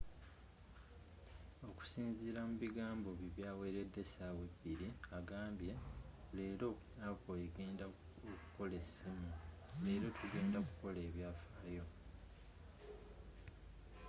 okusinzira 1.69 2.39
mu 2.49 2.55
bigambo 2.63 3.09
bye 3.19 3.29
byaweredde 3.35 3.99
essawa 4.05 4.41
ebiri 4.53 4.87
agambye”leera 5.17 6.69
apple 7.09 7.39
egenda 7.47 7.83
okukola 8.31 8.73
e 8.81 8.83
ssimu, 8.87 9.29
leero 9.83 10.07
tugenda 10.17 10.57
ku 10.65 10.71
kola 10.81 10.99
ebyafayo. 11.09 11.85